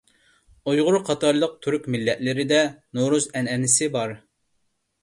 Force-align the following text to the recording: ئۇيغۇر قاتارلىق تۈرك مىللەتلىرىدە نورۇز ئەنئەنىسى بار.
ئۇيغۇر 0.71 0.97
قاتارلىق 1.09 1.53
تۈرك 1.67 1.85
مىللەتلىرىدە 1.97 2.63
نورۇز 3.01 3.31
ئەنئەنىسى 3.37 3.95
بار. 3.99 4.21